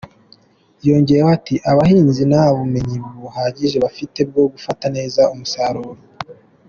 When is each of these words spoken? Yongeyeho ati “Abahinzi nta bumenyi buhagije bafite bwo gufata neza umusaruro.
Yongeyeho 0.87 1.29
ati 1.37 1.55
“Abahinzi 1.71 2.21
nta 2.31 2.45
bumenyi 2.57 2.97
buhagije 3.21 3.77
bafite 3.85 4.19
bwo 4.29 4.43
gufata 4.53 4.85
neza 4.95 5.21
umusaruro. 5.33 6.01